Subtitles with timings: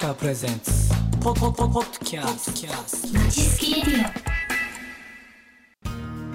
[0.00, 0.72] 川プレゼンツ
[1.22, 2.72] ポポポポッドキャスト
[3.18, 4.10] まちすきレディ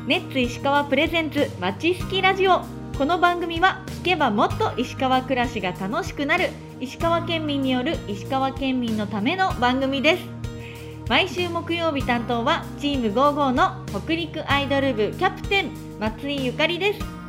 [0.06, 2.62] ネッツ石川プレゼンツまちすきラジオ
[2.96, 6.50] この番組は聞けばもっと石川暮らしが楽しくなる
[6.80, 10.24] 石川県民による石川県民のための番組です。
[11.10, 17.25] 毎週木曜日担当はチーム55の北陸アイドル部キャプテン松井ゆかりです。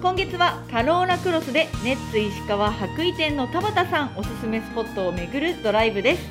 [0.00, 6.22] 今月はカローラクロスでネッツ石川白衣店の田畑さんおすすめスポットを巡るドライブです。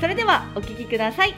[0.00, 1.34] それではお聞きください。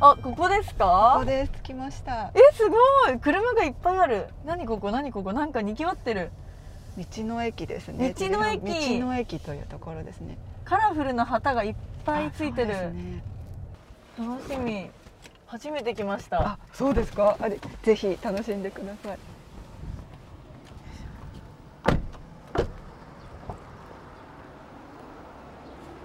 [0.00, 1.16] あ、ここですこか？
[1.20, 1.52] こです。
[1.62, 2.32] 着きました。
[2.34, 2.76] え、すご
[3.12, 3.18] い。
[3.20, 4.26] 車がいっぱいある。
[4.44, 4.90] 何ここ？
[4.90, 5.32] 何ここ？
[5.32, 6.30] なんかにぎわってる。
[6.96, 8.12] 道の駅ですね。
[8.18, 8.98] 道の駅。
[8.98, 10.36] 道の駅というところですね。
[10.64, 13.22] カラフルな旗がいっぱいついてる、ね。
[14.18, 14.90] 楽しみ。
[15.46, 16.40] 初めて来ました。
[16.40, 17.36] あそうですか？
[17.40, 19.18] あれぜひ楽しんでください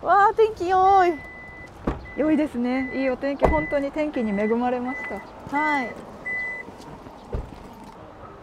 [0.05, 1.13] わあ天気良い。
[2.15, 2.89] 良いですね。
[2.95, 3.45] いいお天気。
[3.45, 5.15] 本当に天気に恵まれました。
[5.55, 5.93] はい。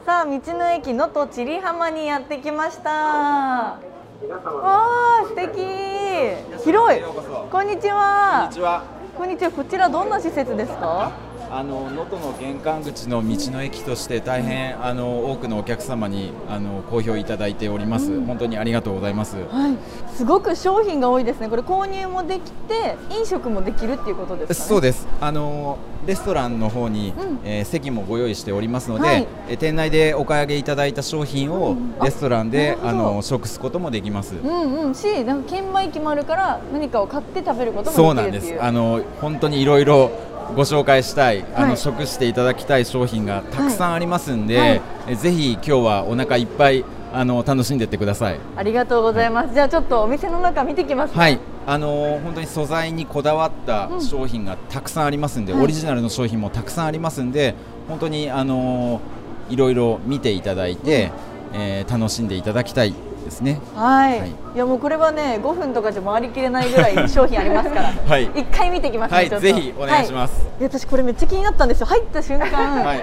[0.05, 2.91] さあ道の駅能登千里浜にやってきました。
[2.91, 3.79] わ
[4.29, 5.63] あ素敵。
[6.63, 7.01] 広い。
[7.51, 8.41] こんにちは。
[8.43, 8.85] こんにちは。
[9.17, 9.51] こんにちは。
[9.51, 11.13] こちらどんな施設ですか？
[11.53, 18.25] あの能登の玄関口の道の駅として大変あの多くのお客様にあの好評いただいております。
[18.25, 19.37] 本当にありがとうございます。
[19.37, 19.77] はい。
[20.15, 21.49] すごく商品が多いですね。
[21.49, 24.69] これ購入もできて飲食もできるっていうことですかね？
[24.69, 25.09] そうです。
[25.21, 27.41] あのレストランの方に、うん。
[27.45, 29.27] えー席もご用意しておりますので、はい。
[29.49, 32.89] えー店内でお買い上げいただいた商品をあレストランで、なるほど。
[32.89, 34.37] あの食すこともできます。
[34.37, 34.95] うんうん。
[34.95, 38.47] しなんか券売機もあるから何かを買って食べることそうなんです。
[38.47, 38.69] もできるっていう。
[38.69, 40.11] あの本当にいろいろ
[40.57, 41.71] ご紹介したい、あはい。
[41.71, 44.69] の食していただきたい商品がたくさんありますんで、はい。
[44.71, 48.39] はいえぜひ今日はお腹いっぱいあの楽しんでってください。
[48.57, 57.55] ありがとうございます、じゃあちょっとお店の中見てきますねはい、あのー本当に素材にこだわった商品がたくさんありますんで、はいオリジナルの商品もたくさんありますんで、
[57.89, 61.11] 本当にあのーいろいろ見ていただいて、
[61.55, 62.95] えー楽しんでいただきたい
[63.25, 63.61] ですね。
[63.75, 64.29] はい、はい。
[64.55, 67.93] い、やもうこれはね5分とかじゃ回りきれないぐらい商品ありますから。
[68.07, 68.25] はい。
[68.35, 70.45] 一回見てきますね、はいぜひお願いします。
[70.45, 70.61] はい。
[70.61, 71.87] いや私これめっちゃ気になったんですよ。
[71.87, 73.03] 入った瞬間、はい、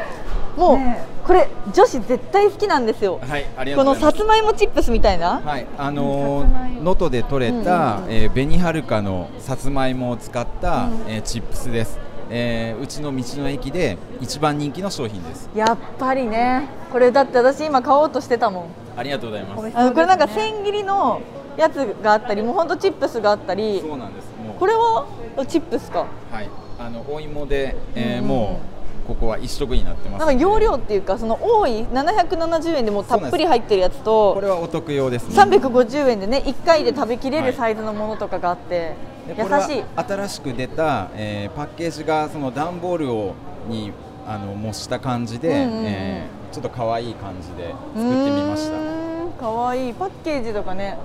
[0.58, 1.06] もう、ね。
[1.26, 4.18] これ女子絶対好きなんですよ、はい、ありがことのうございます。
[4.18, 6.78] さつまいもチップスみたいな、はい、あのさつまいも。
[6.78, 7.64] ー能登で採れた、うんうん
[8.06, 8.14] うん。
[8.14, 11.04] えー紅はるかのさつまいもを使った、うん。
[11.08, 15.50] えーチップスです、えーうちの道の駅で一番人気の商品です。
[15.54, 16.64] やっぱりね。
[16.92, 18.66] これだって私今買おうとしてたもん
[18.98, 19.78] ありがとうございます。
[19.78, 21.22] あのこれなんか千切りの
[21.56, 24.26] やつがあったりもうほんとチップスがあったりそうなんです。
[24.46, 25.06] もうこれは
[25.48, 26.08] チップスか？
[26.32, 26.50] はい、
[26.80, 28.78] あのお芋で、えーうんもう
[29.08, 35.36] ここは一食になってますなんか容量っていうかその多い770円でもうたっぷり入ってるやつことれはお得用ですね。
[35.42, 37.52] 350円でね1回で食べきれはい。
[37.52, 38.96] るサイズのものとかがあって、
[39.30, 43.34] 優でこれはしい新しく出た、えーパッケージがその段ボールを
[43.70, 43.94] に
[44.28, 45.86] あの模した感じで、うんうんうん。
[45.86, 50.98] えーちょっと可愛い感じで作ってみましたうーんかわいいパッケージとかね。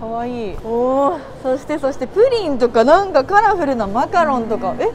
[0.00, 0.52] かわい。
[0.52, 4.74] いおおそしてそしてプリンとかなんかカラフルなマカロンとか。
[4.78, 4.90] え？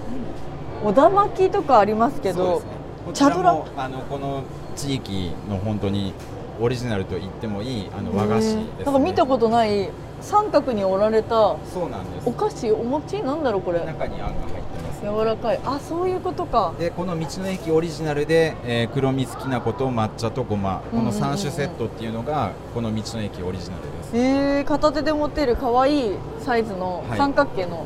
[0.83, 2.65] おだまきとかありますけどね
[3.05, 3.53] こちらチャドラ？
[3.53, 4.43] もあのこの
[4.75, 6.13] 地域の本当に
[6.61, 9.89] オリジナルと言ってもいいあの和菓子ね、なんか見たことない。
[10.19, 12.27] 三角に折られたそうなんです。
[12.27, 13.21] お菓子お餅？
[13.21, 13.79] なんだろうこれ。
[13.85, 15.19] 中にあんが入ってます。
[15.19, 15.59] 柔らかい。
[15.66, 16.74] あそういうことか。
[16.80, 20.81] でこの道の駅オリジナルで、えー黒蜜きな粉と抹茶とごま。
[20.91, 27.18] このうんうんうんうん3種セットっていうのがこの道の駅オリジナルです、へえ片手で持てる可愛いサイズのはい。
[27.18, 27.85] 三角形の、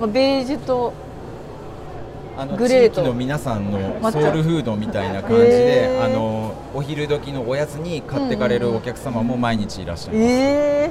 [0.00, 0.92] まあ、ベージュと
[2.36, 6.04] あのグレート地域の皆さんのソウルフードみたいな感じへでー。
[6.04, 10.90] あのお昼時のおやつに買ってかれるお客様も毎日いらっしゃいます、え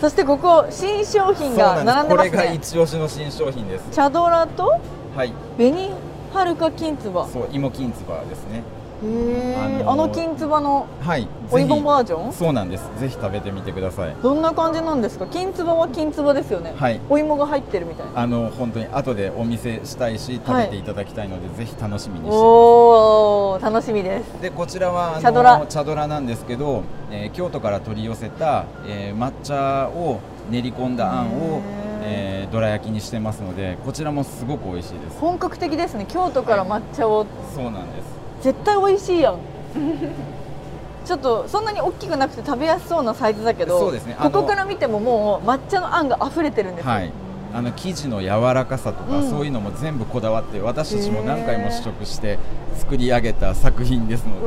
[0.00, 2.16] そしてここ新商品がなんです。
[2.16, 3.84] これが一押しの新商品です。
[3.92, 4.80] チャドラと
[5.16, 5.32] はい。
[5.56, 5.90] 紅
[6.32, 8.62] はるかきんつばそう芋きんつばですね。
[9.02, 9.56] へえ
[9.86, 11.26] ああのーのきんつばのはい。
[11.50, 12.32] お芋バージョン？
[12.32, 12.84] そうなんです。
[13.00, 14.14] ぜひ食べてみてください。
[14.22, 15.26] どんな感じなんですか？
[15.26, 17.00] きんつばはきんつばですよね、はい。
[17.08, 18.20] お芋が入ってるみたいな。
[18.20, 24.42] あの本当に後でお見せしたいし食べていただきたいので、ぜひ楽しみにしておお楽しみです。
[24.42, 25.66] でこちらはあのチャドラ。
[25.66, 30.20] チャドラなんですけど、えー京都から取り寄せた、えー抹茶を
[30.50, 31.62] 練り込んだあんを、
[32.02, 35.18] えー、どら焼きにしてますのでこちらもすごく美味しいです。
[35.20, 36.06] 本格的ですね。
[36.08, 38.04] 京都から抹茶を、そうなんです。
[38.42, 39.36] 絶対美味しいやん。
[41.04, 44.16] ちょっとそんなに大きくなくて食べやすそうなサイズだけどそうですね。
[44.20, 47.12] ここから見てももう抹茶のあんが溢れてるんですよ、はい。
[47.52, 49.28] あの生地の柔らかさとか、うん。
[49.30, 52.38] そういうのも全部こだわって私たちも何回も試食して
[52.76, 54.46] 作り上げた作品ですので。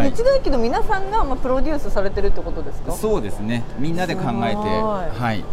[0.00, 0.10] はい。
[0.10, 2.92] 道の駅の皆さんがまあプロデュースされてるってことですか？
[2.92, 3.62] そうですね。
[3.78, 5.44] みんなで考えてはい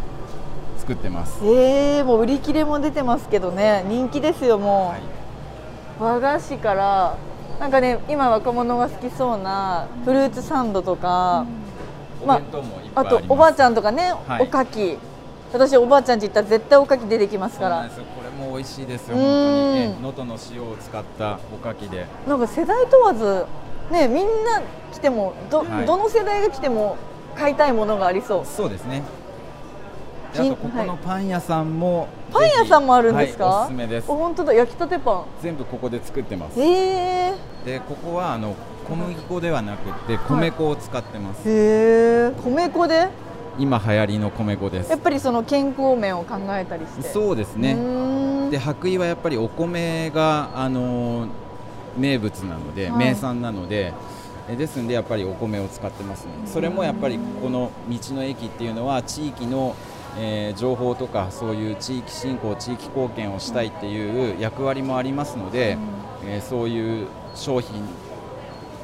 [0.92, 1.40] 作作ってます。
[1.44, 5.02] えー、もう売り切れも出てますけどね人気ですよもはい、
[6.00, 7.18] う、和菓子から
[7.60, 11.46] なんかね今若者が好きそうなフルーツサンドとか、
[12.26, 12.42] まあ
[12.96, 13.06] あ。
[13.06, 14.98] とおばあちゃんとかね、はいおかき
[15.54, 17.90] 私おばあちゃんち行ったら絶対おかき出てきますから。
[17.90, 19.18] これも美味しいですよ。
[19.18, 22.06] う本当んにね能登の塩を使ったおかきで。
[22.28, 23.46] なんか世代問わず
[23.92, 24.62] ねみんな
[24.94, 26.96] 来てもど,、はいどの世代が来ても
[27.36, 29.04] 買いたいものがありそうそうですね。
[30.34, 34.10] であ金とここのパン屋さんも、パン屋さんもあるんですか、はいおすすめです。
[34.10, 34.16] お。
[34.16, 34.54] 本当だ。
[34.54, 35.26] 焼きたてパン。
[35.42, 36.60] 全部ここで作ってます。
[36.60, 37.34] へえ。
[37.66, 38.56] でここはあの
[38.88, 41.50] 小麦粉ではなくて米粉を使ってます。
[41.50, 42.32] へえ。
[42.44, 43.10] 米粉で？
[43.60, 44.90] 今流行りの米粉です。
[44.90, 45.00] やっ。
[45.00, 47.02] ぱりその健康面を考えたりして。
[47.04, 47.76] そうですね。
[47.76, 51.28] ねで白衣はやっぱりお米があの
[51.98, 52.98] 名物なので、はい。
[52.98, 53.94] 名産なので
[54.50, 56.32] えですんでやっぱりお米を使ってますね。
[56.46, 59.76] それもやっぱりこの道の駅っていうのは地域の、
[60.18, 65.78] えー情報とかそういう地域振興地域貢献をしたいっていう役割もありますので、
[66.26, 67.84] えーそういう商品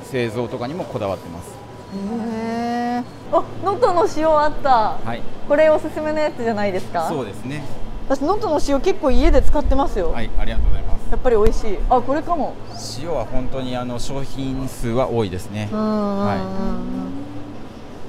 [0.04, 1.50] 製造とかにもこだわってます。
[1.94, 4.98] へえあ能登の塩あった。
[5.04, 5.22] はい。
[5.48, 7.08] これおすすめのやつじゃないですか？
[7.10, 7.64] そうですね。
[8.08, 11.12] 私能登の塩結構家で使ってますよ、はいありがとうございます。
[11.12, 11.78] やっぱり美味しい。
[11.90, 12.54] あこれかも。
[13.02, 15.68] 塩は本当にあの商品数は多いですね。
[15.74, 16.26] うんうんうんうん。
[16.26, 17.07] はい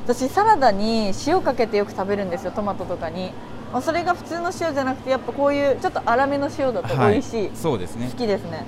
[0.09, 3.31] 私サラダに塩かけてよく食べるんですよトマトとかに、
[3.71, 8.09] まあ、それが普通の塩じゃなくてやっぱこういうちょっと粗めの塩だと美味しい、そうですね。
[8.11, 8.65] 好きですね。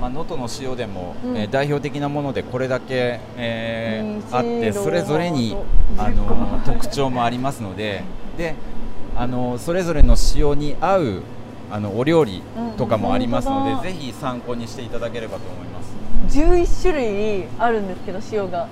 [0.00, 1.36] まあ、能登の塩でも、うん。
[1.36, 5.54] えー代表的なものでこれだけ、えーあってそれぞれに
[5.98, 8.02] あ10個もの特徴もありますので
[8.38, 8.54] で
[9.16, 11.22] あのそれぞれの塩に合う
[11.70, 12.42] あのお料理
[12.78, 16.38] とかもありますので、うんぜひ参考にしていただければと思います。
[16.38, 18.66] 11種類あるんですけど塩が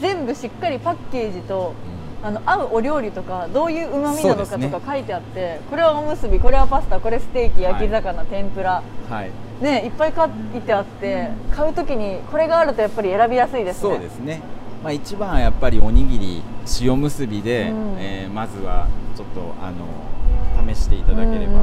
[0.00, 1.74] 全部しっかりパッケージと
[2.22, 8.82] あの合うお料理とかどういううまみなのかとか書いてあって、これはおむすびこれはパスタこれステーキ焼き魚、天ぷら。
[9.10, 9.30] はい、
[9.62, 10.24] ねいっぱい書
[10.56, 13.80] いてあって買うときにこれがあるとやっぱり選びやすいですね。
[13.80, 14.40] そうですね。
[14.82, 16.42] まあ一番はやっぱりおにぎり
[16.80, 17.96] 塩結びで、うん。
[17.98, 21.58] えーまずはちょっとあの試していただければ、うんうんうん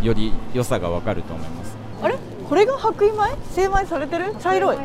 [0.00, 0.04] うん。
[0.04, 1.76] より良さがわかると思います。
[2.48, 3.36] これが白衣米？
[3.50, 4.34] 精米されてる？
[4.38, 4.76] 茶色い。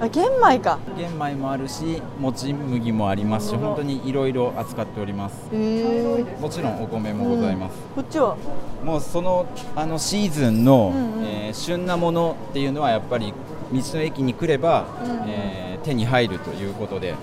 [0.00, 0.78] あ玄米か。
[0.96, 5.34] 玄米もあるし、もち麦もありますし、本当にいろいろ扱っております。
[5.52, 7.76] へえもちろんお米もございます。
[7.94, 8.36] こっちは
[8.84, 11.24] もうそのあのシーズンの、うんうん。
[11.24, 13.32] えー旬なものっていうのはやっぱり
[13.72, 15.28] 道の駅に来れば、うんうん。
[15.28, 17.14] えー手に入るということで、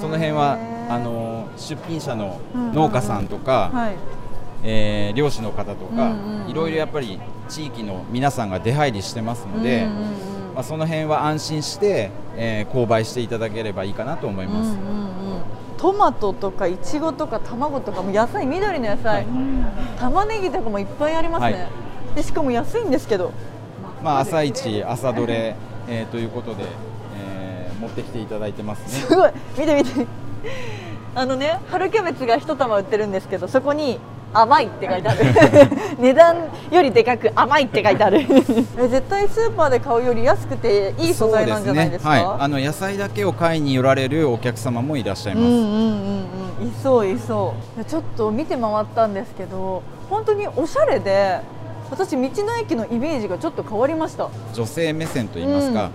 [0.00, 0.58] その辺は
[0.88, 2.38] あの出品者の
[2.74, 3.96] 農家さんとか、はい
[4.62, 6.50] えー漁師の方とか、うんうんうん。
[6.50, 10.04] いろいろやっぱり地域の皆さんが出入りしてますので、うんうんうん
[10.54, 14.70] まあ、その辺は安心して、えー購買していただければいいかなと思います。
[14.70, 15.42] うんうんうん。
[15.78, 19.26] トマトとかいちごとか卵とかも野菜緑の野菜、はい
[19.98, 21.68] 玉ねぎとかもいっぱいありますね、はい。
[22.14, 23.32] でしかも安いんですけど。
[24.02, 25.56] まあ、朝一朝どれ、
[25.88, 26.64] えーということで、
[27.18, 28.88] えー持ってきていただいてますね。
[28.88, 29.30] すごい。
[29.58, 30.06] 見て見て。
[31.14, 33.98] あのね春キャベツが一玉売ってるんですけどそこに
[34.40, 35.18] 甘いって書いてある。
[35.98, 36.36] 値段
[36.70, 38.20] よりでかく甘いって書いてある。
[38.78, 42.14] え絶対スーパーで買うより安くていい素材なんじゃないですか？
[42.14, 42.24] ね。
[42.24, 45.44] はい、あの野菜だけを買いに寄られるお客様もいらっしゃいます。
[45.46, 45.66] うんうんうん
[46.60, 46.68] うん。
[46.68, 47.84] いそういそう。
[47.84, 51.40] ちょっと見て回ったんですけど本当におしゃれで
[51.90, 52.28] 私道の
[52.60, 54.28] 駅のイメージがちょっと変わりました。
[54.54, 55.90] 女性目線といいますか、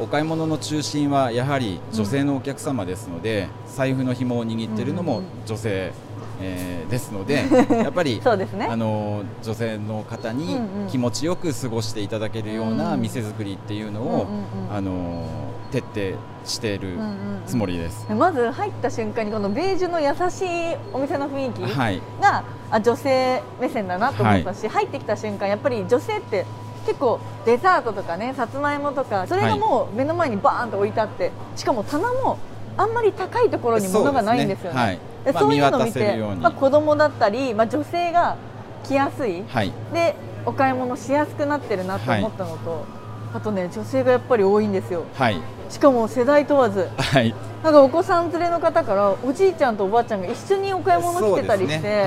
[0.00, 5.24] お買い物の中心はやはり女性のお客様ですので、財布の紐を握っているのもうん。
[5.24, 5.92] うん女性、
[6.40, 7.44] えーですので
[7.84, 8.66] やっぱりね。
[8.68, 10.88] あの女性の方にうんうん。
[10.88, 13.00] 気持ちよく過ごしていただけるようなうん。
[13.02, 14.76] 店作りっていうのを、うんうんうん。
[14.76, 15.24] あの
[15.70, 17.16] 徹底しているうんうんうん。
[17.46, 18.06] つもりです。
[18.12, 22.00] まず入った瞬間にこのベージュの優しいお店の雰囲気はい。
[22.22, 26.46] があ女性目線だなと思ったし、入ってきた瞬間やっぱり女性って
[26.90, 32.36] 結構デザートとかねさつまいもとかそれがもう目の前にバーンと置いてあってしかも棚も
[32.76, 35.00] あんまり高いところに物がないんですよね。
[35.24, 35.34] そうねはい。
[35.34, 36.40] そういうのを見て、見渡せるように。
[36.40, 38.36] まあ、子供だったり、まあ、女性が
[38.84, 39.44] 来やすい。
[39.46, 39.72] はい。
[39.92, 40.14] で
[40.46, 42.86] お買い物しやすくなってるなと思ったのと、
[43.34, 45.04] あとね女性がやっぱり多いんですよ。
[45.14, 45.40] はい。
[45.68, 46.88] しかも世代問わず。
[46.96, 47.34] はい。
[47.62, 52.06] なんかお子さん連れの方からおじいちゃんとおばあちゃんが一緒にお買い物来てたりして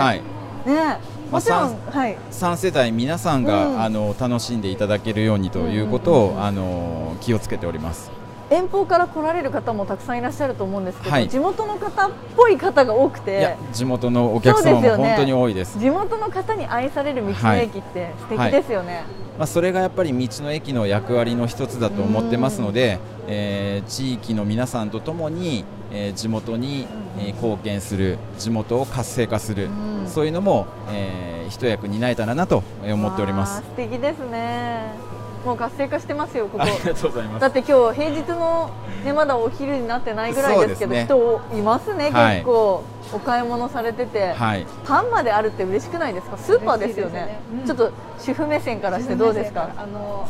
[0.66, 0.76] ね。
[0.76, 2.16] はいねもちろん、まはい。
[2.32, 3.82] 3世代皆さんが、うん。
[3.82, 6.44] あの楽しんでいただけるようにということを、うん。
[6.44, 8.12] あの気をつけております。
[8.50, 11.30] 遠方から来られる方もたくさんいらっしゃると思うんですけど、はい。
[11.30, 15.80] 地元の方っぽい方が多くいやて地元のお客様も本当に多いです。
[15.80, 19.04] 地元の方に愛される道の駅って素敵ですよね、
[19.38, 30.08] まあそれがやっぱり道の駅の役割の一つだと思ってますので、えー地域の皆さんとともに、えー地元に、えー貢献する地元を活性化する、うん。
[30.08, 33.58] そういうのも、えー一役担えたらなと思っております。
[33.58, 35.13] 素敵ですね
[35.46, 36.64] もう活性化してますよここ。
[36.64, 37.42] ありがとうございます。
[37.42, 38.72] だって今日平日の
[39.04, 41.06] ねまだお昼になってないぐらいですけどね。
[41.06, 42.36] 人いますねはい。
[42.38, 42.84] 結構。
[43.12, 44.66] お買い物されてて、はい。
[44.86, 46.38] パンまであるって嬉しくないですか？
[46.38, 47.26] スーパーですよね。
[47.26, 47.40] ね。
[47.62, 47.66] うん。
[47.66, 49.70] ちょっと主婦目線からしてどうですか？
[49.78, 50.28] あの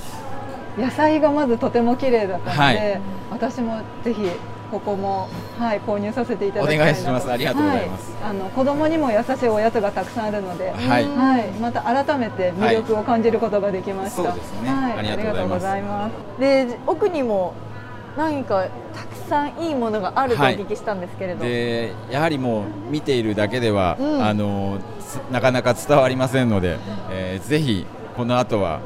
[0.78, 3.02] 野菜がまずとても綺麗だったので、はい。
[3.32, 4.30] 私もぜひ
[4.74, 7.32] ここも、はい、購入させていただきたいお願いします。
[7.32, 8.12] ありがとうございます。
[8.14, 11.08] はい、あの子供にも優しいおやつがたくさんあるので、はい。
[11.08, 14.24] はい、また改めて魅力を感じることができました。
[14.24, 14.32] はい。
[14.32, 14.70] そうですね。
[14.72, 16.40] はい、ありがとうございます。
[16.40, 17.54] で奥にも
[18.18, 18.66] 何か
[18.96, 20.58] たくさんいいものがあるとおはい。
[20.58, 24.26] 聞きしたんですけれど、でやはりもう見ているだけでは、うん。
[24.26, 26.80] あのつなかなか伝わりませんので、
[27.12, 27.86] えーぜひ
[28.18, 28.80] この後は、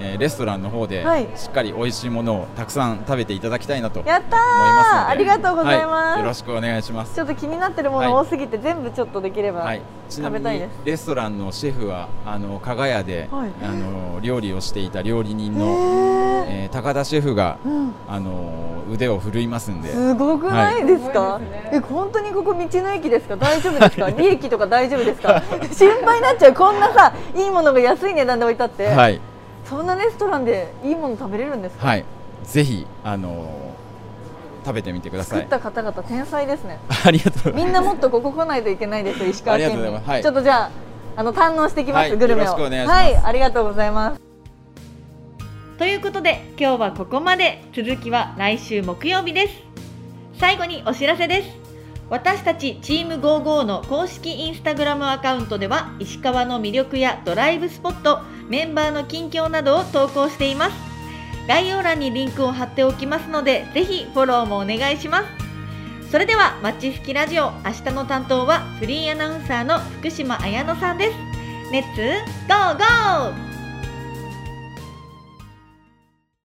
[0.00, 1.28] えーレストランの方ではい。
[1.36, 6.20] しっかり美味しいものをたくさん食べていただきたいなと思いやったありがとうございます、はい。
[6.20, 7.14] よろしくお願いします。
[7.14, 10.70] ちょっと気になってるもの多すぎて、全部ちょっとできれば、はい、食べたいです。
[10.84, 13.50] レストランのシェフはあの加賀屋で、はい。
[13.62, 16.46] あの料理をしていた料理人への、ー。
[16.48, 17.92] えー高田シェフが、うん。
[18.08, 23.36] あの腕を振るいますんで、すごくないですか、ねえ本当にここ道の駅ですか？
[23.36, 24.10] 大丈夫ですか？
[24.10, 25.42] 利益とか大丈夫ですか？
[25.72, 26.54] 心配になっちゃう。
[26.54, 29.20] こんなさいいものが安い値段で置いてあって、はい、
[29.68, 32.04] そんなレストランでいいもの食べれるんですか、はい、
[32.44, 33.74] ぜひあの
[34.64, 35.40] 食べてみてください。
[35.40, 36.78] 作った方々天才ですね。
[37.04, 37.54] ありがとう。
[37.54, 40.10] みんなもっとここ来ないといけないですよ石川県ありがとうございます。
[40.10, 40.22] はい。
[40.22, 40.70] ちょっとじゃあ
[41.16, 42.44] あの堪能してきます、はいグルメを。
[42.46, 43.02] よろしくお願いします。
[43.02, 44.20] はいありがとうございます。
[45.78, 47.62] ということで今日はここまで。
[47.72, 49.54] 続きは来週木曜日です。
[50.38, 51.65] 最後にお知らせです
[52.08, 60.76] 私たちチーム55の公式インスタグラムアカウントでは石川の魅力やドライブスポットメンバーの近況などを投稿しています。
[61.48, 65.26] 概要欄にリンクを貼っておきますのでぜひフォローもお願いします。
[66.10, 71.18] それではマッチ好きラジオ明日の担当はフリーアナウンサーの福島彩乃さんです。
[71.72, 72.00] レッツ
[72.48, 73.45] ゴーゴー